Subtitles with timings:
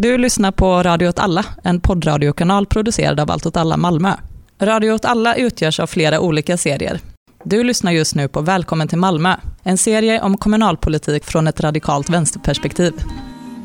[0.00, 4.12] Du lyssnar på Radio åt alla, en poddradiokanal producerad av Allt åt alla Malmö.
[4.60, 7.00] Radio åt alla utgörs av flera olika serier.
[7.44, 12.10] Du lyssnar just nu på Välkommen till Malmö, en serie om kommunalpolitik från ett radikalt
[12.10, 12.92] vänsterperspektiv.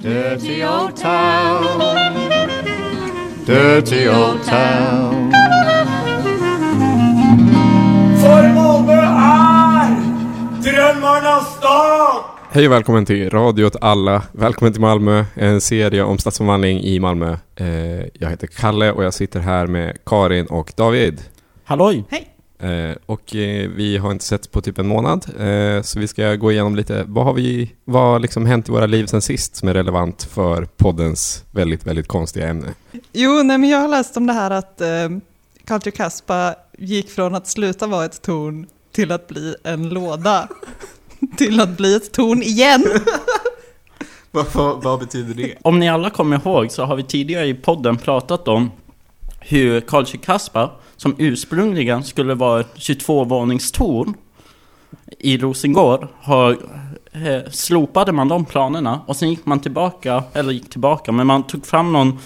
[0.02, 1.98] Dirty old town.
[3.46, 5.32] Dirty old town.
[8.22, 9.96] För Malmö är
[10.62, 12.33] drömmarnas stad!
[12.54, 14.24] Hej och välkommen till Radio åt alla.
[14.32, 17.38] Välkommen till Malmö, en serie om stadsomvandling i Malmö.
[17.56, 17.68] Eh,
[18.14, 21.22] jag heter Kalle och jag sitter här med Karin och David.
[21.64, 22.06] Halloj!
[22.60, 25.26] Eh, och eh, vi har inte setts på typ en månad,
[25.86, 28.86] så vi ska gå igenom lite, vad har vi, vad har liksom hänt i våra
[28.86, 32.74] liv sen sist som är relevant för poddens väldigt, väldigt konstiga ämne?
[33.14, 35.10] Jo, nej, men jag har läst om det här att eh,
[35.66, 40.50] Culture Caspa gick från att sluta vara ett torn till att bli en låda.
[41.38, 42.86] Till att bli ett torn igen.
[44.32, 45.56] vad, vad, vad betyder det?
[45.62, 48.72] Om ni alla kommer ihåg så har vi tidigare i podden pratat om
[49.40, 54.14] hur Karlsjö Kaspa, som ursprungligen skulle vara ett 22-våningstorn
[55.20, 56.52] i Rosengård, har,
[57.12, 61.44] eh, slopade man de planerna och sen gick man tillbaka, eller gick tillbaka, men man
[61.44, 62.20] tog fram någon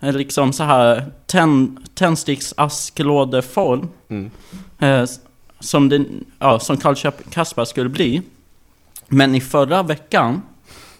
[0.00, 4.30] eh, liksom så här tänd, tändsticksasklådeform Mm.
[4.78, 5.04] eh,
[5.60, 8.22] som, den, ja, som Karlsjö Kaspa skulle bli.
[9.12, 10.42] Men i förra veckan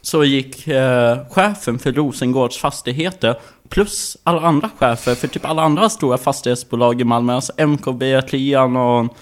[0.01, 5.89] så gick eh, chefen för Rosengårds fastigheter plus alla andra chefer för typ alla andra
[5.89, 9.17] stora fastighetsbolag i Malmö, alltså MKB, Trian och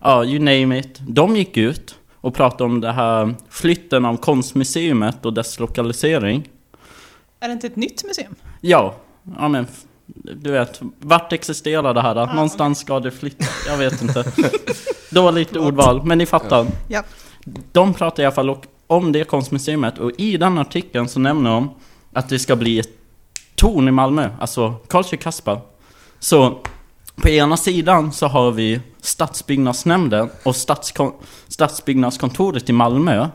[0.00, 0.98] ja, you name it.
[1.00, 6.48] De gick ut och pratade om det här flytten av konstmuseet och dess lokalisering.
[7.40, 8.34] Är det inte ett nytt museum?
[8.60, 8.94] Ja,
[9.38, 9.66] ja men
[10.36, 12.26] du vet, vart existerar det här då?
[12.26, 14.24] Någonstans ska det flytta, jag vet inte.
[15.10, 16.66] Dåligt ordval, men ni fattar.
[16.88, 17.02] Ja.
[17.72, 21.70] De pratar i alla fall om det konstmuseet och i den artikeln så nämner de
[22.12, 22.88] att det ska bli ett
[23.54, 25.60] torn i Malmö, alltså Karlsjö Kaspa.
[26.18, 26.58] Så
[27.16, 30.56] på ena sidan så har vi Stadsbyggnadsnämnden och
[31.48, 33.28] Stadsbyggnadskontoret i Malmö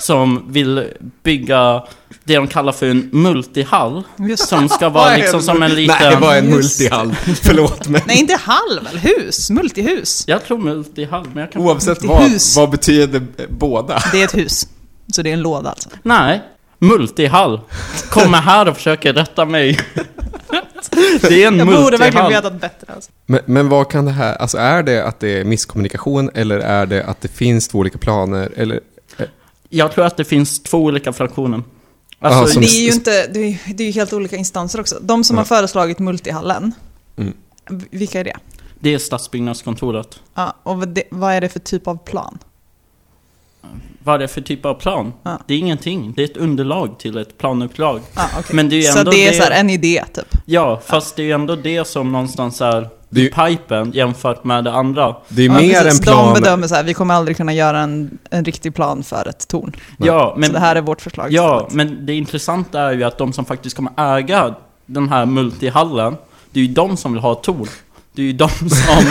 [0.00, 0.88] som vill
[1.22, 1.84] bygga
[2.24, 5.96] det de kallar för en multihall Just som ska vara liksom som en liten...
[6.00, 7.14] Nej, det var en multihall.
[7.42, 8.98] Förlåt men Nej, inte hall väl?
[8.98, 9.50] Hus?
[9.50, 10.24] Multihus?
[10.26, 11.62] Jag tror multihall, men jag kan...
[11.62, 14.02] oavsett vad, vad betyder båda?
[14.12, 14.68] Det är ett hus.
[15.12, 15.88] Så det är en låda alltså.
[16.02, 16.42] Nej,
[16.78, 17.60] multihall.
[18.10, 19.78] Kommer här och försöker rätta mig.
[21.20, 22.32] Det är en Jag borde verkligen multihall.
[22.32, 23.10] vetat bättre alltså.
[23.26, 26.86] Men, men vad kan det här, alltså är det att det är misskommunikation eller är
[26.86, 28.80] det att det finns två olika planer eller?
[29.72, 31.62] Jag tror att det finns två olika fraktioner.
[32.20, 34.80] Aha, Alltså, som- Det är ju inte, det är, det är ju helt olika instanser
[34.80, 34.98] också.
[35.02, 35.40] De som Ja.
[35.40, 36.72] har föreslagit multihallen,
[37.16, 37.32] Mm.
[37.90, 38.36] vilka är det?
[38.80, 40.20] det är Stadsbyggnadskontoret.
[40.34, 42.38] Ja, och vad, det, vad är det för typ av plan?
[44.04, 45.12] Vad är det för typ av plan?
[45.22, 45.38] Ja.
[45.46, 46.12] Det är ingenting.
[46.16, 48.00] Det är ett underlag till ett planuppdrag.
[48.14, 48.56] Ah, okej.
[48.56, 50.36] Men det är ju så ändå det är det- så här en idé typ?
[50.44, 54.44] Ja, fast det är ju ändå det som någonstans är Det är ju- pipen jämfört
[54.44, 55.16] med det andra.
[55.28, 55.98] Det är Ja, mer precis.
[56.00, 56.34] en plan.
[56.34, 59.48] De bedömer så här, vi kommer aldrig kunna göra en, en riktig plan för ett
[59.48, 59.72] torn.
[59.98, 61.74] Ja, men så det här är vårt förslag Ja, istället.
[61.74, 64.54] men det intressanta är ju att de som faktiskt kommer äga
[64.86, 66.16] den här multihallen,
[66.50, 67.66] det är ju de som vill ha ett torn.
[68.12, 69.04] Det är ju de som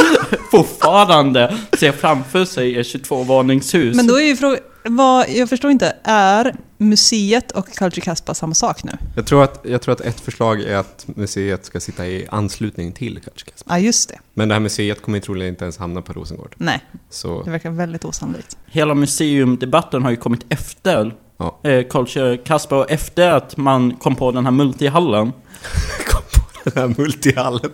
[0.50, 3.96] fortfarande ser framför sig ett 22-våningshus.
[3.96, 4.58] Men då är ju frågan,
[4.88, 8.92] vad, jag förstår inte, är museet och Culture Caspa samma sak nu?
[9.16, 12.92] Jag tror, att, jag tror att ett förslag är att museet ska sitta i anslutning
[12.92, 13.74] till Culture Caspa.
[13.74, 14.18] Ja, just det.
[14.34, 16.54] Men det här museet kommer ju troligen inte ens hamna på Rosengård.
[16.58, 18.56] Nej, Så det verkar väldigt osannolikt.
[18.66, 21.60] Hela museumdebatten har ju kommit efter Ja.
[21.62, 25.32] eh, Culture Casper och efter att man kom på den här multihallen.
[26.08, 27.70] kom på den här multihallen.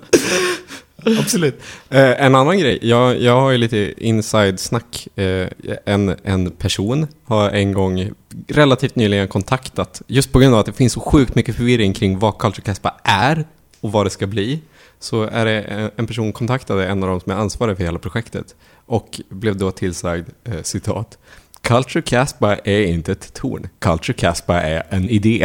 [1.18, 1.60] Absolut.
[1.90, 5.08] Eh, en annan grej, jag, jag har ju lite inside-snack.
[5.16, 5.46] Eh,
[5.86, 8.10] en, en person har en gång
[8.48, 12.18] relativt nyligen kontaktat, just på grund av att det finns så sjukt mycket förvirring kring
[12.18, 13.44] vad Culture Caspa är
[13.80, 14.60] och vad det ska bli.
[15.00, 17.98] Så är det en- en person kontaktade en av de som är ansvarig för hela
[17.98, 18.54] projektet
[18.86, 21.18] och blev då tillsagd, eh, citat,
[21.62, 23.68] Culture Caspa är inte ett torn.
[23.78, 25.44] Culture Caspa är en idé.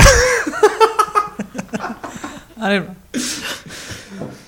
[2.57, 2.93] Ja, det är bra.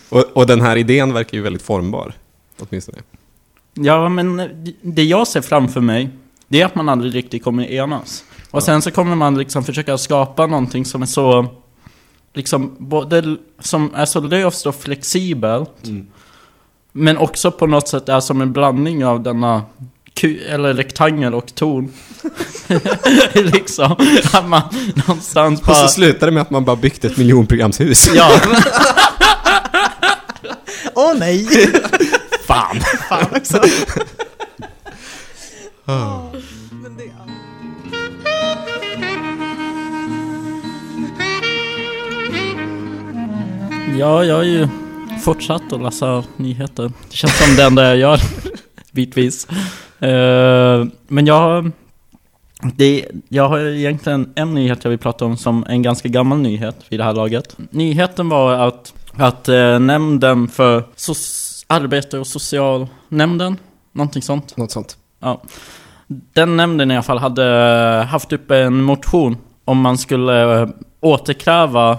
[0.10, 2.14] Och, och den här idén verkar ju väldigt formbar.
[2.60, 2.98] Åtminstone.
[3.74, 4.50] Ja, men
[4.82, 6.10] det jag ser framför mig,
[6.48, 8.24] det är att man aldrig riktigt kommer enas.
[8.52, 11.46] Och sen så kommer man liksom försöka skapa någonting som är så,
[12.34, 15.84] liksom både, som är så löst och flexibelt.
[16.92, 19.64] Men också på något sätt är som en blandning av denna
[20.24, 21.92] eller rektangel och torn.
[23.54, 23.92] liksom,
[24.34, 24.62] att man
[24.96, 25.76] någonstans Och bara...
[25.76, 28.10] så slutar det med att man bara byggt ett miljonprogramshus.
[28.16, 28.32] Ja,
[31.00, 31.46] Åh nej!
[32.48, 32.80] Fan!
[33.10, 33.62] Fan också.
[36.72, 37.12] Men det,
[44.00, 44.68] Ja, jag har ju
[45.22, 46.92] fortsatt att läsa nyheter.
[47.10, 48.20] Det känns som det enda jag gör,
[48.92, 49.48] bitvis.
[50.00, 51.72] Eh, men jag har,
[52.76, 56.86] det, jag har egentligen en nyhet jag vill prata om som en ganska gammal nyhet
[56.90, 57.58] vid det här laget.
[57.70, 63.58] Nyheten var att, att eh, nämnden för soc- arbete och socialnämnden,
[63.92, 64.98] någonting sånt, Något sånt.
[65.20, 65.42] Ja.
[66.08, 67.44] Den nämnden i alla fall hade
[68.10, 70.70] haft upp en motion om man skulle eh,
[71.00, 71.92] återkräva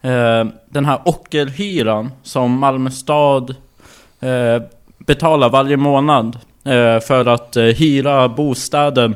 [0.00, 3.50] eh, den här ockerhyran som Malmö stad
[4.20, 4.62] eh,
[4.98, 9.14] betalar varje månad eh, för att eh, hyra bostäder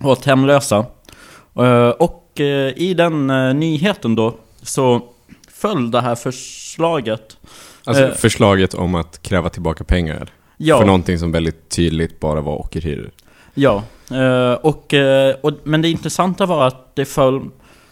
[0.00, 0.84] åt hemlösa.
[1.58, 5.00] Eh, och eh, i den eh, nyheten då så
[5.60, 7.36] föll det här förslaget.
[7.84, 8.12] Alltså Eh.
[8.14, 10.28] förslaget om att kräva tillbaka pengar.
[10.56, 10.78] Ja.
[10.78, 13.10] För någonting som väldigt tydligt bara var ockerhyror.
[13.54, 17.48] Ja, eh, och, eh, och, men det intressanta var att det föll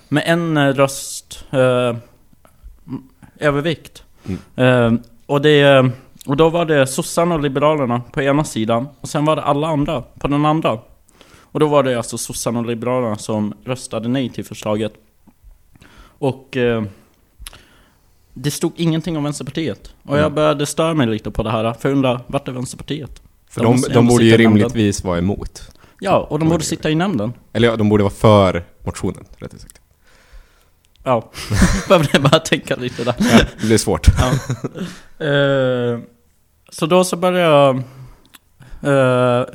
[0.08, 1.96] med en eh, röst eh,
[3.38, 4.02] övervikt.
[4.26, 4.94] Mm.
[4.94, 5.90] Eh, och, det,
[6.26, 9.66] och då var det sossarna och liberalerna på ena sidan och sen var det alla
[9.66, 10.78] andra på den andra.
[11.40, 14.92] Och då var det alltså sossarna och liberalerna som röstade nej till förslaget.
[16.18, 16.56] Och
[18.42, 19.94] det stod ingenting om Vänsterpartiet.
[20.02, 20.34] Och jag Mm.
[20.34, 23.22] började störa mig lite på det här, för jag undrar, vart är Vänsterpartiet?
[23.50, 25.62] För De de, de, borde ju rimligtvis vara emot.
[26.00, 27.32] Ja, och de borde sitta i nämnden.
[27.52, 29.80] Eller ja, de borde vara för motionen, rättare sagt.
[31.04, 31.30] Ja,
[31.88, 33.14] behövde bara tänka lite där.
[33.18, 34.06] Ja, det blir svårt.
[34.18, 34.30] Ja.
[35.26, 35.98] Eh,
[36.70, 37.76] så då så började jag
[39.40, 39.46] eh,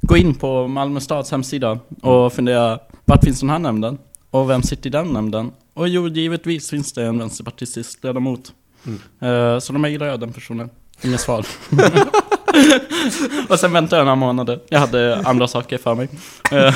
[0.00, 3.98] gå in på Malmö stads hemsida och fundera vart finns den här nämnden?
[4.30, 5.52] Och vem sitter i den nämnden?
[5.74, 8.52] Och jo, givetvis finns det en vänsterpartistisk ledamot.
[8.86, 8.98] Mm.
[9.20, 10.70] Eh, så då mejlade jag den personen.
[11.02, 11.46] Inget svar.
[13.48, 14.60] och sen väntade jag några månader.
[14.68, 16.08] Jag hade andra saker för mig.
[16.52, 16.74] Eh,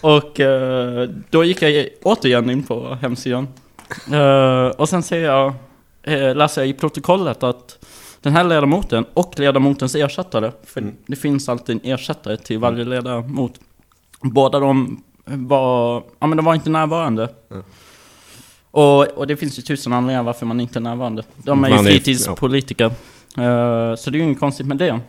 [0.00, 3.48] och eh, då gick jag återigen in på hemsidan.
[4.76, 5.54] Och sen ser jag,
[6.36, 7.78] läser jag i protokollet att
[8.20, 10.94] den här ledamoten och ledamotens ersättare, för Mm.
[11.06, 13.54] det finns alltid en ersättare till varje ledamot.
[14.20, 17.28] Båda de var, ja men de var inte närvarande.
[17.50, 17.62] Mm.
[18.70, 21.22] Och, och det finns ju tusen anledningar varför man inte är närvarande.
[21.36, 22.84] De är ju Man är- fritidspolitiker.
[22.84, 25.00] Eh, så det är ju inget konstigt med det.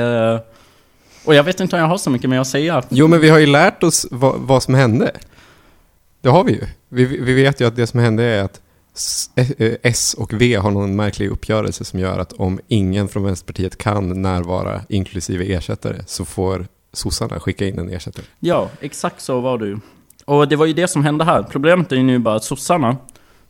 [0.00, 0.40] Eh,
[1.24, 2.82] och jag vet inte om jag har så mycket mer att säga.
[2.88, 5.12] Jo, men vi har ju lärt oss vad, vad som hände.
[6.20, 6.66] Det har vi ju.
[6.88, 8.60] Vi, vi vet ju att det som hände är att
[8.94, 13.24] S, eh, S och V har någon märklig uppgörelse som gör att om ingen från
[13.24, 18.24] Vänsterpartiet kan närvara, inklusive ersättare, så får sossarna skicka in en ersättare.
[18.40, 19.78] Ja, exakt så var det ju.
[20.24, 21.42] Och det var ju det som hände här.
[21.42, 22.96] Problemet är ju nu bara att sossarna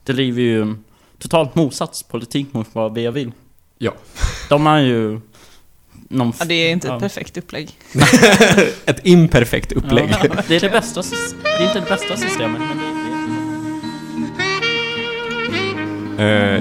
[0.05, 0.75] driver ju
[1.19, 3.33] totalt motsats politik mot vad V vill.
[3.79, 3.93] Ja.
[4.49, 5.21] De är ju
[6.09, 6.33] någon...
[6.39, 6.95] Ja, det är inte Ja.
[6.95, 7.71] ett perfekt upplägg.
[8.87, 10.11] Ett imperfekt upplägg.
[10.23, 11.03] Ja, det är det bästa,
[11.43, 12.94] det är inte det bästa systemet, men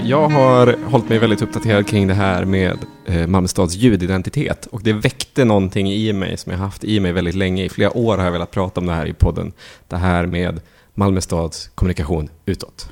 [0.04, 4.84] Jag har hållit mig väldigt uppdaterad kring det här med eh, Malmö stads ljudidentitet och
[4.84, 7.64] det väckte någonting i mig som jag haft i mig väldigt länge.
[7.64, 9.54] I flera år har jag velat prata om det här i podden.
[9.88, 10.62] Det här med
[10.94, 12.90] Malmö stads kommunikation utåt.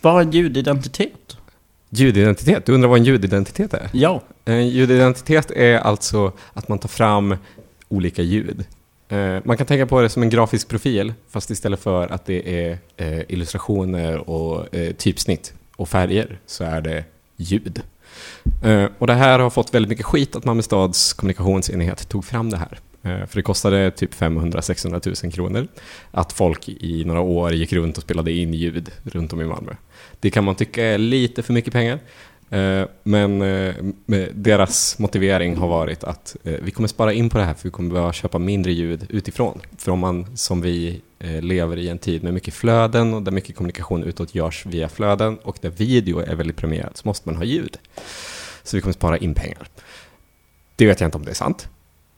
[0.00, 1.36] Vad är ljudidentitet?
[1.90, 3.90] Ljudidentitet, du undrar vad en ljudidentitet är?
[3.92, 4.22] Ja.
[4.44, 7.36] En ljudidentitet är alltså att man tar fram
[7.88, 8.64] olika ljud.
[9.08, 12.64] Eh, man kan tänka på det som en grafisk profil, fast istället för att det
[12.64, 17.04] är eh, illustrationer och eh, typsnitt och färger så är det
[17.36, 17.82] ljud.
[18.98, 22.56] Och det här har fått väldigt mycket skit att Malmö stads kommunikationsenhet tog fram det
[22.56, 22.78] här.
[23.02, 25.68] För det kostade typ 500-600 000 kronor
[26.10, 29.72] att folk i några år gick runt och spelade in ljud runt om i Malmö.
[30.20, 31.98] Det kan man tycka är lite för mycket pengar.
[32.50, 33.74] Eh, men eh,
[34.32, 37.70] deras motivering har varit att eh, vi kommer spara in på det här för vi
[37.70, 39.60] kommer behöva köpa mindre ljud utifrån.
[39.78, 41.02] För om man som vi
[41.40, 45.38] lever i en tid med mycket flöden och där mycket kommunikation utåt görs via flöden
[45.42, 47.78] och där video är väldigt premierat så måste man ha ljud.
[48.62, 49.68] Så vi kommer spara in pengar.
[50.76, 51.68] Det vet jag inte om det är sant.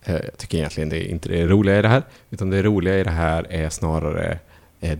[0.05, 2.03] Jag tycker egentligen det är inte det roliga i det här.
[2.31, 4.39] Utan det roliga i det här är snarare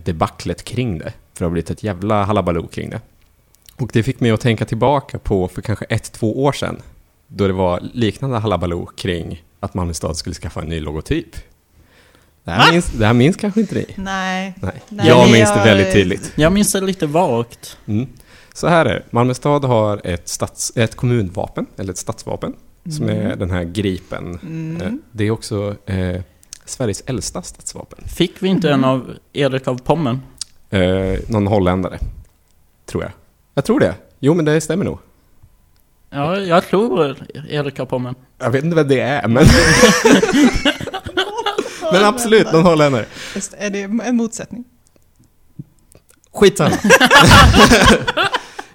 [0.03, 1.13] debaclet kring det.
[1.33, 3.01] För det har blivit ett jävla halabaloo kring det.
[3.79, 6.81] Och det fick mig att tänka tillbaka på för kanske ett, två år sedan.
[7.27, 11.35] Då det var liknande halabaloo kring att Malmö stad skulle skaffa en ny logotyp.
[12.43, 13.85] Det här, minns, det här minns kanske inte ni?
[13.95, 14.53] Nej.
[14.61, 14.81] Nej.
[14.89, 16.31] Nej, jag minns det jag- väldigt tydligt.
[16.35, 17.77] Jag minns det lite vagt.
[17.85, 18.07] Mm.
[18.53, 19.03] Så här är det.
[19.09, 22.53] Malmö stad har ett, stads, ett kommunvapen, eller ett stadsvapen,
[22.97, 24.33] som är den här gripen.
[24.33, 25.01] Eh, Mm.
[25.11, 26.21] Det är också eh,
[26.65, 27.99] Sveriges äldsta stadsvapen.
[28.07, 30.19] Fick vi inte en av Erik av Pommern?
[30.69, 31.99] Eh, någon holländare,
[32.85, 33.11] tror jag.
[33.53, 33.95] Jag tror det.
[34.19, 34.99] Jo, men det stämmer nog.
[36.09, 37.17] Ja, jag tror
[37.49, 38.15] Erik av Pommern.
[38.37, 39.45] Jag vet inte vad det är, men...
[41.91, 43.05] men absolut, någon holländare.
[43.35, 44.63] Just, är det en motsättning?
[46.33, 46.77] Skitsamma.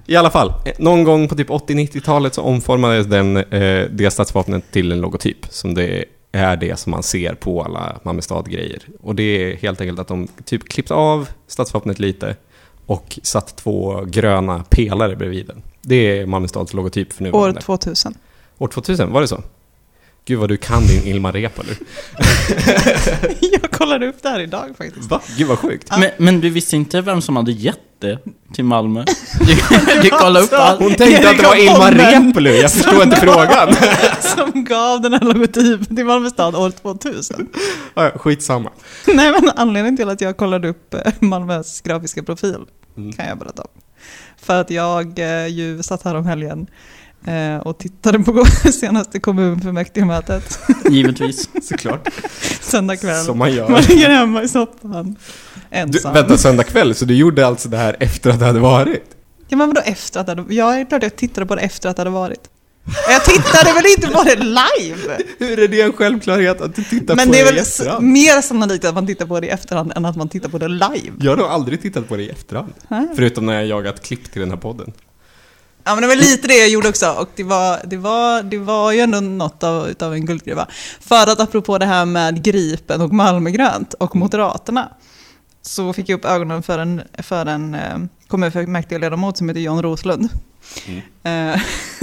[0.07, 4.93] I alla fall, någon gång på typ 80-90-talet så omformades den, eh, det stadsvapnet till
[4.93, 8.83] en logotyp som det är det som man ser på alla Malmö stad-grejer.
[9.01, 12.37] Och det är helt enkelt att de typ klippt av stadsvapnet lite
[12.87, 15.63] och satt två gröna pelare bredvid den.
[15.83, 17.61] Det är Malmö stads logotyp för År nuvarande.
[17.61, 18.15] 2000.
[18.59, 19.43] År 2000, var det så?
[20.27, 21.71] Gud vad du kan din Ilmar Reepalu.
[23.53, 25.11] Jag kollade upp det här idag faktiskt.
[25.11, 25.21] Va?
[25.39, 25.91] Gud vad sjukt.
[25.99, 28.19] Men, men du visste inte vem som hade gett det
[28.55, 29.05] till Malmö?
[29.41, 29.55] Du,
[30.03, 30.79] du kollade upp allt.
[30.81, 33.75] Hon tänkte att det var Ilmar Reepalu, jag förstår inte frågan.
[34.21, 37.49] Som gav den här logotypen till Malmö stad år 2000.
[37.95, 38.71] Ja, Skitsamma.
[39.07, 42.57] Nej men anledningen till att jag kollade upp eh, Malmös grafiska profil
[42.97, 43.13] Mm.
[43.13, 43.69] kan jag berätta om.
[44.43, 46.67] För att jag eh, ju satt här om helgen
[47.27, 50.59] eh, och tittade på senaste kommunfullmäktigemötet
[50.91, 51.49] Givetvis.
[51.69, 52.09] Såklart.
[52.61, 53.25] söndag kväll.
[53.25, 53.69] Som man gör.
[53.69, 55.17] Man ligger hemma i soffan
[55.75, 56.15] Du, ensam.
[56.15, 59.05] vänta, söndag kväll, så du gjorde alltså det här efter att det hade varit?
[59.49, 60.55] Ja men vadå efter att det hade...
[60.55, 62.41] Ja, det är klart jag tittade på det efter att det hade varit.
[63.09, 65.19] Jag tittade väl inte på det live?
[65.39, 67.61] Hur är det en självklarhet att du tittar Men på det är det väl i
[67.61, 68.05] s- efterhand?
[68.07, 70.69] mer sannolikt att man tittar på det i efterhand än att man tittar på det
[70.69, 71.13] live.
[71.21, 72.73] Jag har nog aldrig tittat på det i efterhand.
[72.89, 73.07] Nej.
[73.17, 74.93] Förutom när jag jagat klipp till den här podden.
[75.85, 78.59] Ja men det var lite det jag gjorde också och det var, det var, det
[78.59, 80.67] var ju ändå något av, utav en guldgruva.
[81.01, 84.89] För att apropå det här med Gripen och Malmögrönt och Moderaterna
[85.67, 90.29] så fick jag upp ögonen för en, för en eh, kommunfullmäktigeledamot som heter John Roslund.
[91.23, 91.61] Eh,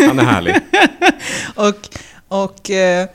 [0.07, 0.55] Han är härlig.
[1.55, 1.89] och
[2.31, 3.07] och eh,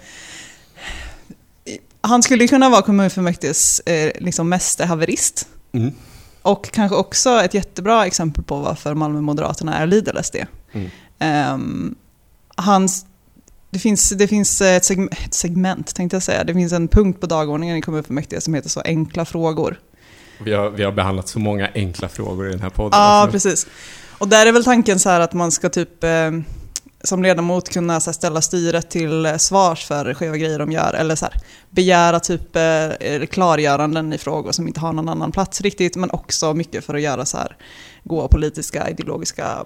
[2.01, 5.49] han skulle kunna vara kommunfullmäktiges eh, liksom mästerhaverist.
[5.73, 5.93] Mm.
[6.43, 10.37] Och kanske också ett jättebra exempel på varför Malmö Moderaterna är Lidl-SD.
[10.73, 10.91] Mm.
[11.19, 11.95] Ehm,
[12.57, 13.07] hans,
[13.71, 16.45] det, finns, det finns ett, seg, ett segment, tänkte jag säga.
[16.45, 19.81] Det finns en punkt på dagordningen i kommunfullmäktige som heter så enkla frågor.
[20.39, 23.01] Vi har, vi har behandlat så många enkla frågor i den här podden.
[23.01, 23.33] Ja, alltså.
[23.33, 23.67] precis.
[24.19, 26.31] Och där är väl tanken så här att man ska typ eh,
[27.05, 30.95] som ledamot kunna så här, ställa styret till eh, svars för skeva grejer de gör.
[30.95, 31.35] Eller så här,
[31.71, 35.97] begära typ eh, klargöranden i frågor som inte har någon annan plats riktigt.
[35.97, 37.57] Men också mycket för att göra så här
[38.05, 39.65] goa politiska, ideologiska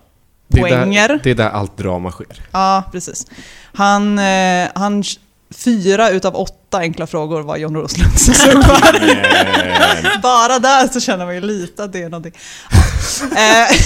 [0.48, 1.08] det är poänger.
[1.08, 2.48] Där, det är där allt drama sker.
[2.52, 3.26] Ja, precis.
[3.62, 5.04] Han, eh, han,
[5.50, 8.54] fyra utav åtta enkla frågor var John Roslunds svar.
[10.22, 12.32] Bara där så känner man ju lite att det är någonting.
[13.36, 13.76] Eh,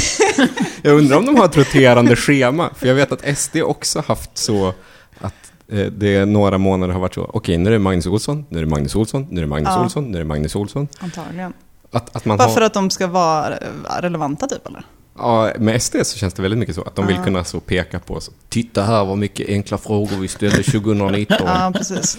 [0.83, 4.31] Jag undrar om de har ett roterande schema, för jag vet att SD också haft
[4.39, 4.75] så
[5.21, 5.35] att
[5.73, 8.63] eh, det några månader har varit så, okej nu är det Magnus Olsson, nu är
[8.63, 9.83] det Magnus Olsson, nu är det Magnus Ja.
[9.83, 10.89] Olsson, nu är det Magnus Olsson.
[11.01, 11.53] Antagligen.
[11.93, 13.59] Att, att man Bara för har, att de ska vara
[14.01, 14.87] relevanta typ eller?
[15.19, 17.25] ja, med SD så känns det väldigt mycket så, att de vill Ja.
[17.25, 21.37] kunna så peka på, så, titta här vad mycket enkla frågor vi ställde 2019.
[21.47, 22.19] Ja, precis.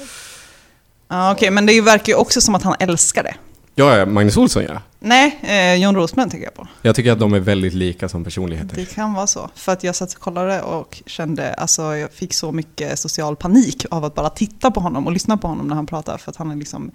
[1.07, 3.35] Ja, Okej, men det verkar ju också som att han älskar det.
[3.75, 4.81] Ja, Magnus Olsson ja.
[4.99, 6.67] Nej, eh, John Roslund tänker jag på.
[6.81, 8.75] Jag tycker att de är väldigt lika som personligheter.
[8.75, 9.49] Det kan vara så.
[9.55, 13.85] För att jag satt och kollade och kände, alltså jag fick så mycket social panik
[13.91, 16.17] av att bara titta på honom och lyssna på honom när han pratar.
[16.17, 16.91] För att han är liksom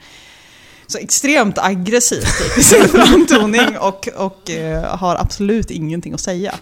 [0.86, 6.54] så extremt aggressiv typ, i sin framtoning och, och eh, har absolut ingenting att säga.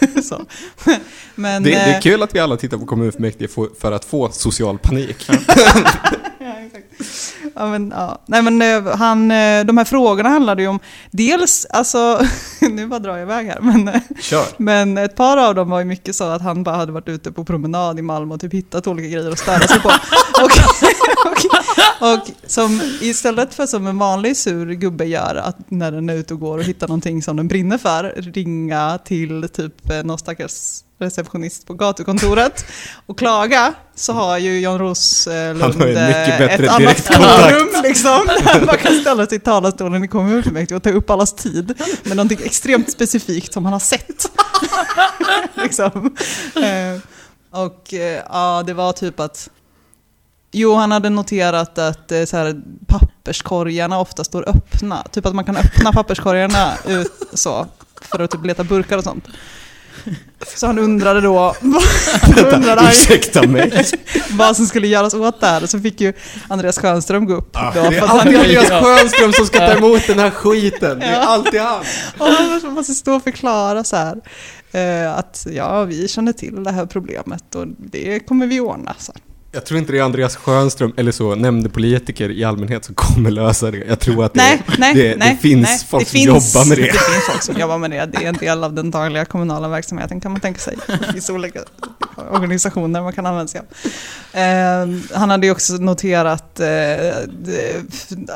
[1.34, 4.04] Men, Det, det eh, är kul att vi alla tittar på kommunfullmäktige för- för att
[4.04, 5.30] få social panik.
[6.60, 7.34] Ja, exakt.
[7.54, 8.18] Ja, men, ja.
[8.26, 10.78] Nej, men, eh, han, eh, de här frågorna handlade ju om
[11.10, 12.20] dels, alltså,
[12.60, 14.44] nu bara drar jag iväg här, men, eh, Kör!
[14.56, 17.32] men ett par av dem var ju mycket så att han bara hade varit ute
[17.32, 19.88] på promenad i Malmö och typ hittat olika grejer att störa sig på.
[20.42, 20.50] och,
[21.26, 26.14] och, och som istället för som en vanlig sur gubbe gör, att när den är
[26.14, 30.82] ute och går och hittar någonting som den brinner för, ringa till typ någon stackars
[31.00, 32.64] receptionist på gatukontoret
[33.06, 38.20] och klaga, så har ju Jan Roslund mycket bättre ett annat forum liksom,
[38.66, 42.38] man kan ställa sig i talarstolen i kommunfullmäktige och ta upp allas tid med någonting
[42.44, 44.30] extremt specifikt som han har sett.
[45.54, 46.16] liksom.
[46.56, 47.00] Eh,
[47.60, 49.50] och eh, ja, det var typ att
[50.52, 55.02] Jo, han hade noterat att eh, så här, papperskorgarna ofta står öppna.
[55.02, 57.66] Typ att man kan öppna papperskorgarna ut så,
[58.00, 59.24] för att typ leta burkar och sånt.
[60.56, 61.80] Så han undrade då, då
[62.56, 63.84] undrade Ursäkta mig.
[64.30, 65.66] vad som skulle göras åt det här.
[65.66, 66.12] Så fick ju
[66.48, 67.52] Andreas Schönström gå upp.
[67.52, 70.98] då, Det är alltid Andreas Sjöström som ska ta emot den här skiten.
[70.98, 71.80] Det är alltid han.
[72.18, 74.16] och han måste stå och förklara så här.
[74.72, 78.94] Eh, att ja, vi känner till det här problemet och det kommer vi ordna.
[78.98, 79.12] Så.
[79.52, 83.70] Jag tror inte det är Andreas Sjöström eller så nämndepolitiker i allmänhet som kommer lösa
[83.70, 83.84] det.
[83.88, 85.30] Jag tror att det, Nej, nej, det, nej.
[85.34, 86.82] det finns folk det som finns, jobbar med det.
[86.92, 88.06] Det finns folk som jobbar med det.
[88.06, 90.76] Det är en del av den dagliga kommunala verksamheten kan man tänka sig.
[90.86, 91.60] Det finns olika
[92.30, 93.66] organisationer man kan använda sig av.
[94.40, 94.88] Eh,
[95.18, 97.16] han hade ju också noterat eh,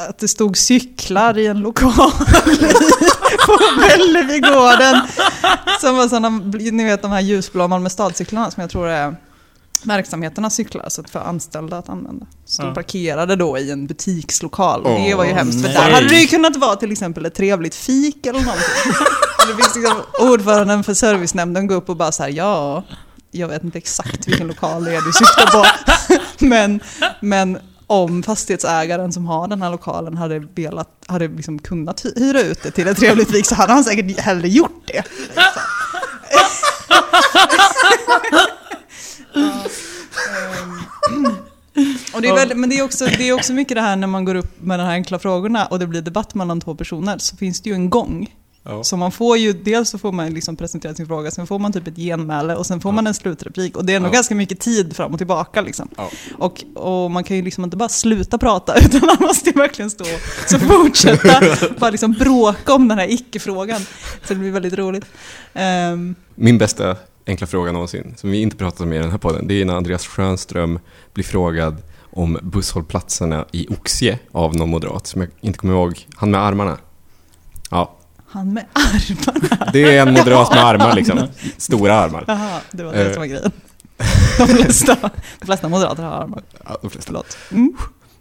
[0.09, 1.92] att det stod cyklar i en lokal
[3.47, 3.59] på
[4.28, 5.00] vid gården.
[5.80, 6.28] Som var sådana,
[6.73, 9.14] ni vet de här ljusblå Malmö stadcyklarna som jag tror är
[9.86, 12.26] verksamheterna cyklar, så för anställda att använda.
[12.46, 12.74] Stod Ja.
[12.74, 14.82] parkerade då i en butikslokal.
[14.82, 15.76] Och det var ju hemskt, för nej.
[15.76, 18.64] där hade det ju kunnat vara till exempel ett trevligt fik eller någonting.
[19.48, 22.82] Det finns liksom ordföranden för servicenämnden går upp och bara så här, ja,
[23.30, 25.66] jag vet inte exakt vilken lokal det är du syftar på.
[26.46, 26.80] men,
[27.20, 32.40] men om fastighetsägaren som har den här lokalen hade, velat, hade liksom kunnat hy- hyra
[32.40, 35.02] ut det till ett trevligt fik så hade han säkert hellre gjort det.
[39.34, 39.50] Ja,
[41.10, 41.36] ehm,
[42.14, 44.06] och det är väldigt, men det är, också, det är också mycket det här när
[44.06, 47.18] man går upp med de här enkla frågorna och det blir debatt mellan två personer
[47.18, 48.35] så finns det ju en gång.
[48.66, 48.85] Ja.
[48.85, 51.73] Så man får ju, dels så får man liksom presentera sin fråga, sen får man
[51.73, 53.76] typ ett genmäle och sen får man en slutreplik.
[53.76, 54.12] Och det är nog Ja.
[54.14, 55.88] ganska mycket tid fram och tillbaka liksom.
[55.97, 56.11] Ja.
[56.38, 59.90] Och, och man kan ju liksom inte bara sluta prata utan man måste ju verkligen
[59.90, 60.04] stå
[60.47, 61.40] så fortsätta
[61.78, 63.80] bara liksom bråka om den här icke-frågan.
[64.25, 65.04] Så det blir väldigt roligt.
[65.54, 69.47] Ehm, Min bästa enkla fråga någonsin, som vi inte pratat om i den här podden,
[69.49, 70.78] det är när Andreas Schönström
[71.14, 71.76] blir frågad
[72.14, 76.06] om busshållplatserna i Oxie av någon moderat, som jag inte kommer ihåg.
[76.16, 76.78] Han med armarna.
[77.71, 77.97] Ja,
[78.28, 79.71] han med armarna.
[79.73, 81.18] det är en moderat med armar liksom.
[81.56, 82.25] Stora armar.
[82.28, 83.12] Jaha, det var det Eh.
[83.12, 83.52] som var grejen.
[84.38, 84.97] De flesta,
[85.40, 86.42] de flesta moderater har armar.
[86.64, 87.06] Ja, de flesta.
[87.06, 87.37] Förlåt.
[87.50, 87.73] Mm.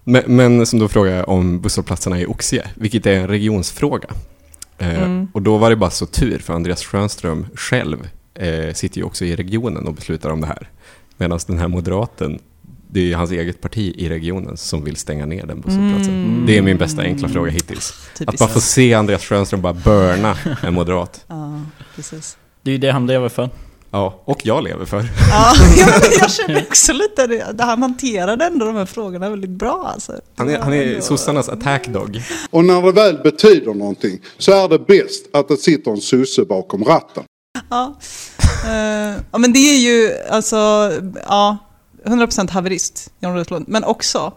[0.04, 4.10] Men, men som då frågar om busshållplatserna i Oxie, vilket är en regionsfråga.
[4.78, 5.28] Eh, Mm.
[5.34, 9.26] Och då var det bara så tur, för Andreas Schönström själv eh, sitter ju också
[9.26, 10.70] i regionen och beslutar om det här.
[11.18, 12.40] Medan den här moderaten,
[12.94, 16.26] det är ju hans eget parti i regionen som vill stänga ner den busshållplatsen.
[16.26, 16.46] Mm.
[16.46, 17.94] Det är min bästa enkla fråga hittills.
[18.12, 18.40] Att Typiskt.
[18.40, 21.26] man får se Andreas Schönström bara burna en moderat.
[21.28, 21.62] Ja,
[21.96, 22.38] precis.
[22.62, 23.50] Det är ju det han lever för.
[23.92, 25.06] Ja, och jag lever för.
[25.30, 25.54] Ja,
[26.20, 27.64] jag känner också lite det.
[27.64, 30.14] Han hanterade ändå de här frågorna väldigt bra alltså.
[30.36, 32.22] Han är, han är sossarnas attack dog.
[32.50, 36.46] Och när det väl betyder någonting så är det bäst att det sitter en sosse
[36.46, 37.24] bakom ratten.
[37.70, 37.96] Ja.
[38.66, 40.92] Eh, ja, men det är ju alltså,
[41.28, 41.58] ja,
[42.06, 43.66] 100% haverist, Jan Roslund.
[43.68, 44.34] Men också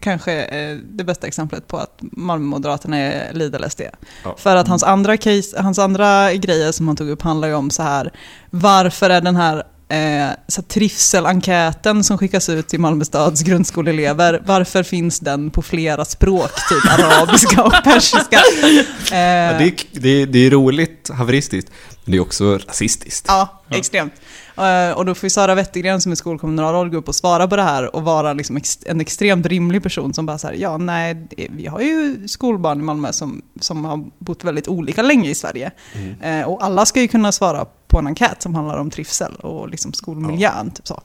[0.00, 3.80] kanske eh, det bästa exemplet på att Malmö-moderaterna är Lidl SD.
[4.24, 4.36] Ja.
[4.38, 7.70] För att hans andra, case, hans andra grejer som han tog upp handlar ju om
[7.70, 8.12] så här,
[8.50, 14.42] varför är den här Eh, så här trivselenkäten som skickas ut till Malmö stads grundskoleelever,
[14.46, 18.36] varför finns den på flera språk, typ arabiska och persiska?
[18.36, 18.84] Eh,
[19.16, 21.70] Ja, det, är, det, är, det är roligt haveristiskt,
[22.04, 23.24] men det är också rasistiskt.
[23.28, 24.12] Ja, extremt.
[24.56, 27.56] Eh, och då får ju Sara Wettergren som är skolkommunalråd gå upp och svara på
[27.56, 31.66] det här och vara liksom en extremt rimlig person som bara säger ja nej, vi
[31.66, 35.70] har ju skolbarn i Malmö som, som har bott väldigt olika länge i Sverige.
[35.94, 36.40] Mm.
[36.40, 39.68] Eh, och alla ska ju kunna svara på en enkät som handlar om trivsel och
[39.68, 40.70] liksom skolmiljön.
[40.70, 41.02] Typ så.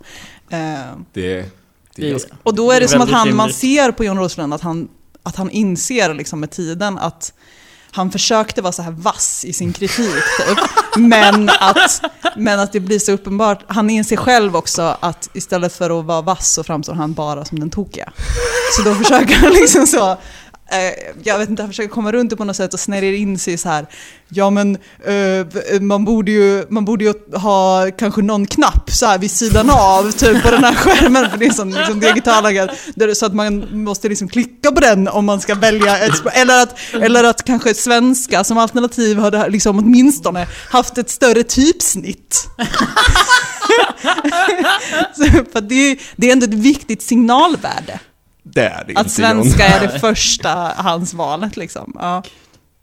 [0.49, 0.59] Eh,
[1.13, 1.45] Det,
[1.95, 4.17] det är och då är det, Det är som att han, man ser på John
[4.17, 4.87] Roslund att han,
[5.23, 7.33] att han inser liksom med tiden att
[7.91, 10.59] han försökte vara så här vass i sin kritik, typ.
[10.97, 12.01] men, att,
[12.35, 13.63] men att det blir så uppenbart.
[13.67, 17.59] Han inser själv också att istället för att vara vass så framstår han bara som
[17.59, 18.11] den tokiga.
[18.75, 20.17] Så då försöker han liksom så,
[20.71, 23.39] Eh, jag vet inte, han försöker komma runt det på något sätt och snärjer in
[23.39, 23.85] sig så här.
[24.29, 29.17] Ja men eh, man, borde ju, man borde ju ha kanske någon knapp så här
[29.17, 32.69] vid sidan av typ på den här skärmen för det är sån liksom, digital
[33.15, 36.33] så att man måste liksom klicka på den om man ska välja ett språk.
[36.35, 42.47] Eller att, eller att kanske svenska som alternativ hade liksom åtminstone haft ett större typsnitt.
[45.15, 47.99] så, för det, är, det är ändå ett viktigt signalvärde.
[48.53, 49.09] Det är det Att inte, John.
[49.43, 51.93] svenska är det första handsvalet liksom.
[51.99, 52.23] Ja.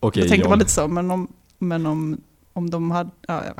[0.01, 0.51] Okej, Då tänker John.
[0.51, 2.21] man lite så, men om, men om,
[2.53, 3.11] om de hade...
[3.29, 3.55] Ja, jag.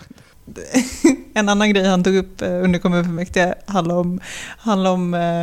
[1.35, 4.21] En annan grej han tog upp eh, under kommunfullmäktige handlar om,
[4.59, 5.43] handlar om eh,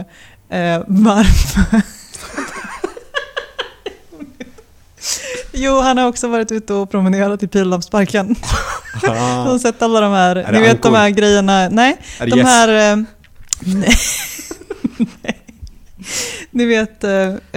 [0.59, 1.81] eh, varför...
[5.51, 8.35] Jo, han har också varit ute och promenerat i Pildammsparken.
[9.01, 10.89] Jag har sett alla de här, Är ni vet ankor?
[10.91, 12.47] de här grejerna, nej, de yes?
[12.47, 12.91] här...
[12.91, 12.97] Eh,
[13.59, 13.95] nej.
[15.21, 15.42] nej.
[16.51, 17.11] Ni vet eh,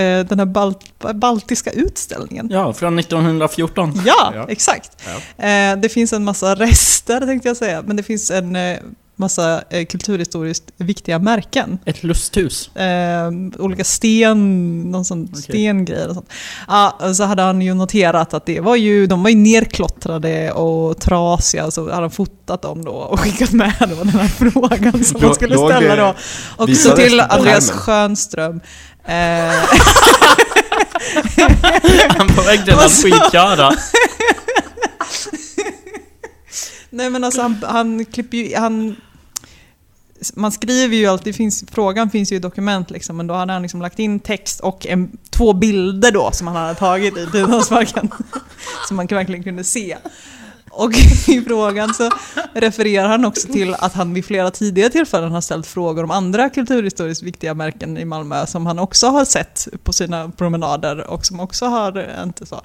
[0.04, 0.78] eh, den här balt,
[1.14, 2.48] baltiska utställningen.
[2.50, 4.02] Ja, från 1914.
[4.06, 4.46] Ja, Ja.
[4.48, 4.90] exakt.
[5.38, 8.78] Eh, det finns en massa rester tänkte jag säga, men det finns en eh,
[9.18, 11.79] massa eh, kulturhistoriskt viktiga märken.
[11.85, 12.76] Ett lusthus.
[12.76, 15.42] Eh, olika sten, någon sån Okej.
[15.42, 16.31] stengrejer och sånt.
[16.68, 20.52] Ja, och så hade han ju noterat att det var ju, de var ju nerklottrade
[20.52, 25.05] och trasiga, så hade han fotat dem då och skickat med då den här frågan
[25.05, 26.14] som man skulle ställa det- då.
[26.57, 27.70] Också visades till Andreas.
[27.70, 28.61] Schönström.
[29.05, 29.14] Eh,
[32.18, 33.70] Han på väg till Vad att sa- skitköra.
[36.90, 38.96] Nej men alltså han, han klipper ju, han...
[40.35, 43.62] Man skriver ju alltid, finns, frågan finns ju i dokument liksom, men då hade han
[43.62, 48.11] liksom lagt in text och en, två bilder då som han hade tagit i Tidaholmsparken.
[48.88, 49.96] som man verkligen kunde se.
[50.70, 50.92] Och
[51.29, 52.11] i frågan så
[52.55, 56.50] refererar han också till att han vid flera tidigare tillfällen har ställt frågor om andra
[56.50, 61.40] kulturhistoriskt viktiga märken i Malmö som han också har sett på sina promenader och som
[61.40, 62.61] också har, inte så,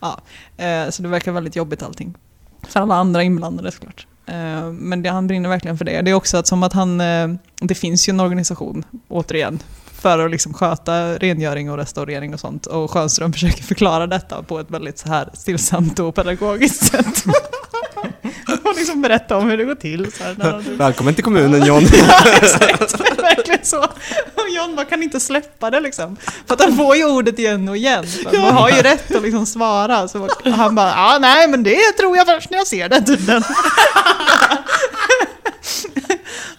[0.00, 0.20] ja,
[0.56, 2.14] eh, så det verkar väldigt jobbigt allting.
[2.68, 4.06] För alla andra inblandade såklart.
[4.26, 6.00] Eh, Men det, han brinner verkligen för det.
[6.02, 7.28] Det är också att som att han, eh,
[7.60, 12.66] det finns ju en organisation, återigen, för att liksom sköta rengöring och restaurering och sånt.
[12.66, 17.24] Och Schönström försöker förklara detta på ett väldigt så här stillsamt och pedagogiskt sätt.
[18.64, 20.12] och liksom berätta om hur det går till.
[20.12, 21.82] Så här, när Välkommen till kommunen John.
[21.92, 22.94] Ja, exakt.
[23.30, 23.82] Det verkligen så.
[24.34, 26.16] Och John bara kan inte släppa det liksom.
[26.46, 28.06] För att han får ju ordet igen och igen.
[28.24, 30.08] Man har ju rätt att liksom svara.
[30.08, 33.42] Så han bara, ja nej men det tror jag först när jag ser den tiden.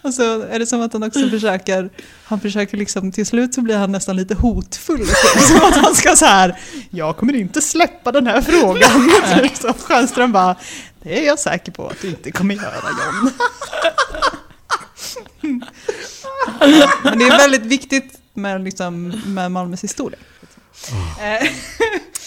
[0.01, 1.89] Och så är det som att han också försöker,
[2.23, 5.07] han försöker liksom, till slut så blir han nästan lite hotfull.
[5.47, 9.10] Som att han ska så här, jag kommer inte släppa den här frågan.
[9.62, 10.55] Så Stjernström bara,
[11.03, 13.31] det är jag säker på att du inte kommer göra John.
[17.03, 20.19] Men det är väldigt viktigt med, liksom, med Malmös historia.
[21.21, 21.47] Eh,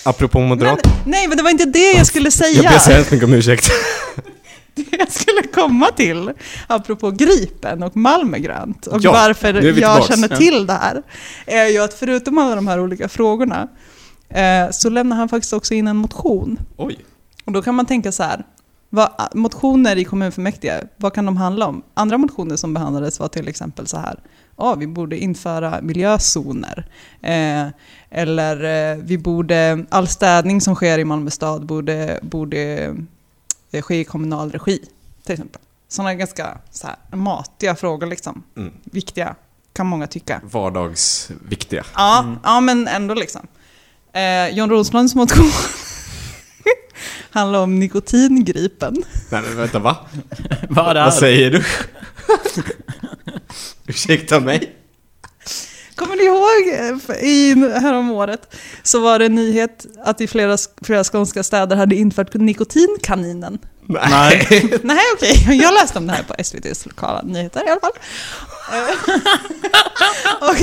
[0.04, 0.80] Apropå men, moderat.
[1.06, 2.70] nej, men det var inte det jag skulle Jag säga.
[2.70, 3.70] ber så hemskt mycket om ursäkt.
[4.76, 6.30] Det jag skulle komma till,
[6.66, 10.06] apropå Gripen och Malmögrönt och Ja, varför jag tillbaks.
[10.08, 11.02] känner till det här,
[11.46, 13.68] är ju att förutom alla de här olika frågorna,
[14.28, 16.58] eh, så lämnar han faktiskt också in en motion.
[16.76, 16.98] Oj.
[17.44, 18.44] Och då kan man tänka så här,
[18.94, 21.82] vad, motioner i kommunfullmäktige, vad kan de handla om?
[21.94, 24.18] Andra motioner som behandlades var till exempel så här,
[24.56, 26.86] ja, vi borde införa miljözoner.
[27.22, 27.66] Eh,
[28.10, 32.94] eller eh, vi borde, all städning som sker i Malmö stad borde, borde
[33.70, 34.78] eh, ske i kommunal regi,
[35.24, 35.60] till exempel.
[35.88, 38.42] Sådana ganska så här, matiga frågor liksom.
[38.56, 38.72] Mm.
[38.84, 39.34] Viktiga,
[39.72, 40.40] kan många tycka.
[40.44, 41.84] Vardagsviktiga.
[41.94, 43.46] Ja, ja men ändå liksom.
[44.12, 45.50] Eh, John Roslunds motion
[47.34, 49.04] handlar om nikotingripen.
[49.30, 49.96] Nej men vänta, va?
[50.68, 51.64] Vad säger du?
[53.86, 54.76] Ursäkta mig?
[55.94, 56.68] Kommer ni ihåg
[57.10, 61.76] eh, i, härom året så var det en nyhet att i flera, flera skånska städer
[61.76, 63.58] hade infört nikotinkaninen.
[63.86, 64.48] Nej.
[64.82, 67.92] Nej okej, jag läste om det här på SVTs lokala nyheter i alla fall.
[70.40, 70.56] Och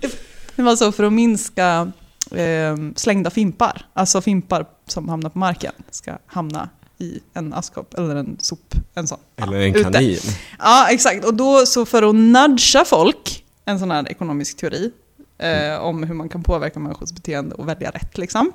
[0.00, 0.08] det,
[0.56, 1.92] det var så för att minska
[2.36, 6.68] eh, slängda fimpar, alltså fimpar som hamnar på marken ska hamna
[6.98, 9.18] i en askkopp eller en sop, en sån.
[9.36, 9.82] Eller en ute.
[9.82, 10.18] kanin.
[10.58, 11.24] Ja, exakt.
[11.24, 14.90] Och då så för att nudga folk, en sån här ekonomisk teori
[15.38, 18.52] eh, om hur man kan påverka människors beteende och välja rätt liksom.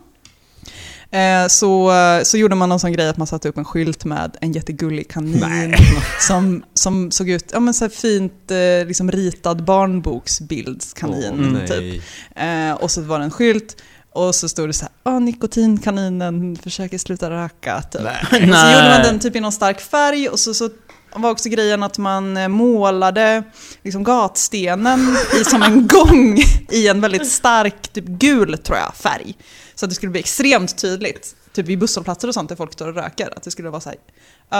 [1.11, 1.91] Eh, så,
[2.23, 5.09] så gjorde man någon sån grej att man satte upp en skylt med en jättegullig
[5.11, 5.75] kanin
[6.19, 12.03] som, som såg ut, ja men så fint eh, liksom ritad barnboksbildskanin Åh, typ.
[12.35, 12.69] nej.
[12.69, 13.75] Eh, och så var det en skylt
[14.13, 17.81] och så stod det så här, ah, nikotinkaninen försöker sluta röka.
[17.81, 18.01] Typ.
[18.01, 18.73] Och så Nej.
[18.73, 20.69] gjorde man den typ i någon stark färg och så, så
[21.13, 23.43] var också grejen att man eh, målade
[23.83, 26.37] liksom gatstenen i, som en gång
[26.69, 29.35] i en väldigt stark, typ gul tror jag, färg.
[29.79, 32.87] Så att det skulle bli extremt tydligt, typ vid busshållplatser och sånt där folk står
[32.87, 33.97] och röker, att det skulle vara så här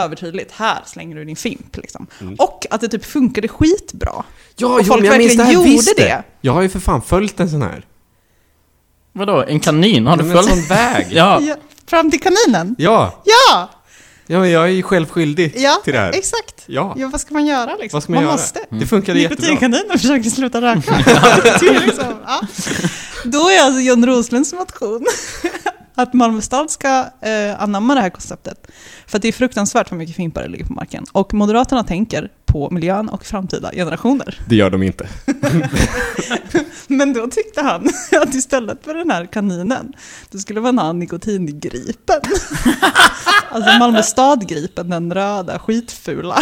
[0.04, 2.06] övertydligt, här slänger du din fimp liksom.
[2.38, 4.24] Och att det typ funkade skitbra.
[4.56, 6.22] Ja, Och jo, folk jag minns verkligen det här gjorde visst det.
[6.40, 7.86] Jag har ju för fan följt en sån här.
[9.12, 10.06] Vadå, en kanin?
[10.06, 10.58] Har du Men en följt?
[10.58, 11.06] sån väg.
[11.10, 11.40] Ja.
[11.40, 11.56] Ja,
[11.86, 12.74] fram till kaninen.
[12.78, 13.70] Ja, Ja!
[14.26, 16.12] ja men jag är ju själv skyldig Ja, till det här.
[16.12, 16.62] exakt.
[16.66, 16.94] Ja.
[16.98, 17.96] Ja, vad ska man göra liksom?
[17.96, 18.32] Vad ska man, göra?
[18.32, 18.60] måste.
[18.70, 19.42] Det funkade jättebra.
[19.50, 20.92] Nikotinkaninen försöker sluta röka.
[21.60, 22.40] Det är liksom, ja.
[23.24, 25.06] Då är alltså John Roslunds motion
[25.94, 26.88] att Malmö stad ska
[27.20, 28.66] eh, anamma det här konceptet.
[29.06, 31.04] För att det är fruktansvärt hur mycket fimpar det ligger på marken.
[31.12, 34.40] Och Moderaterna tänker på miljön och framtida generationer.
[34.48, 35.08] Det gör de inte.
[36.86, 37.88] Men då tyckte han
[38.22, 39.92] att istället för den här kaninen,
[40.30, 42.20] då skulle man ha nikotingripen.
[43.52, 46.38] Alltså Malmö stad-gripen, den röda skitfula.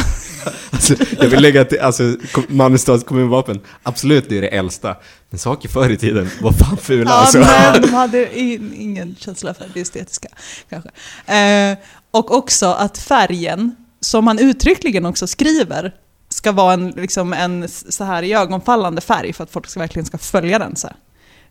[0.71, 2.17] Alltså, jag vill lägga till, alltså,
[2.49, 4.97] Malmö stads kommunvapen, absolut det är det äldsta.
[5.31, 7.39] Men saker förr i tiden var fan fula Ja, alltså.
[7.39, 10.29] men de hade in, ingen känsla för det estetiska,
[10.71, 10.91] kanske.
[11.35, 11.79] Eh,
[12.11, 15.95] och också att färgen, som han uttryckligen också skriver,
[16.29, 20.19] ska vara en, liksom en så här ögonfallande färg för att folk ska, verkligen ska
[20.19, 20.77] följa den.
[20.77, 20.97] Så här.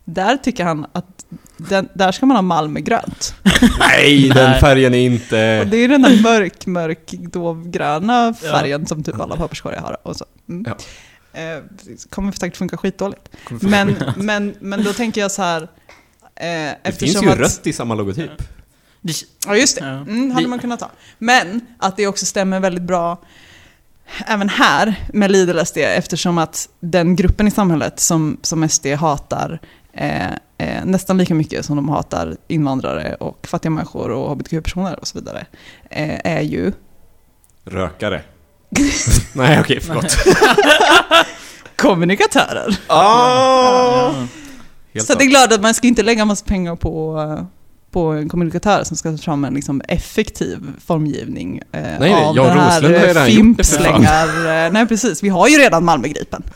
[0.04, 3.34] Där tycker han att den, där ska man ha Malmögrönt.
[3.78, 5.60] Nej, den färgen är inte...
[5.60, 9.96] Och det är den där mörk, mörk, dovgröna färgen som typ alla papperskorgar har.
[10.02, 10.24] Och så.
[10.48, 10.64] Mm.
[10.66, 10.76] Ja.
[11.40, 13.28] Eh, det kommer säkert funka skitdåligt.
[13.60, 15.62] Men, men, men då tänker jag så här.
[16.34, 18.30] Eh, Det finns ju att, rött i samma logotyp.
[19.46, 19.84] Ja, just det.
[19.84, 19.90] Ja.
[19.90, 20.90] Mm, hade man kunnat ta.
[21.18, 23.18] Men att det också stämmer väldigt bra
[24.26, 29.58] även här med Lidl SD eftersom att den gruppen i samhället som, som SD hatar
[29.92, 35.06] eh, eh, nästan lika mycket som de hatar invandrare och fattiga människor och hbtq-personer och
[35.06, 35.46] så vidare,
[35.90, 36.72] eh, är ju
[37.64, 38.22] Rökare.
[39.32, 40.16] Nej, okej, förlåt.
[41.76, 42.78] kommunikatörer.
[42.86, 44.12] Ah!
[44.94, 47.44] Helt Så det är klart att man ska inte lägga massa pengar på, eh,
[47.98, 52.46] på en kommunikatör som ska ta fram en liksom effektiv formgivning eh, nej, av Jan
[52.46, 54.26] den här Roslund fimpslängar.
[54.66, 55.22] eh, Nej, precis.
[55.22, 56.42] Vi har ju redan Malmögripen.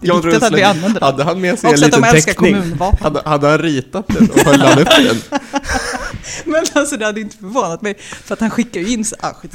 [0.00, 1.06] Det är Jan viktigt att vi Roslund, använder den.
[1.10, 2.56] hade han med sig en Också de liten teckning?
[3.00, 5.16] Hade, hade han ritat den och höll han upp den?
[6.44, 7.94] Men alltså det hade inte förvånat mig.
[7.98, 9.04] För att han skickar ju in...
[9.04, 9.52] så- Ah, skit.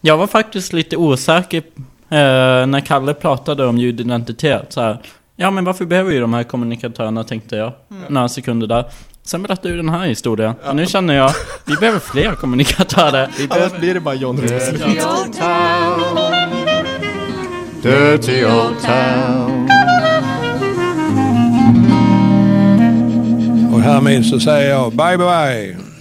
[0.00, 1.58] Jag var faktiskt lite osäker
[2.08, 4.66] eh, när Kalle pratade om ljudidentitet.
[4.72, 5.02] Så här,
[5.42, 7.72] ja men varför behöver vi de här kommunikatörerna tänkte jag.
[8.08, 8.84] Några sekunder där.
[9.22, 10.54] Sen berättade du den här historien.
[10.68, 11.32] Och nu känner jag,
[11.64, 13.30] vi behöver fler kommunikatörer.
[13.38, 13.66] Vi behöver...
[13.66, 14.40] Annars blir det bara Roslund.
[14.42, 16.16] Dirty old town.
[17.82, 19.68] Dirty old town.
[23.74, 25.91] Och härmed så säger jag bye bye.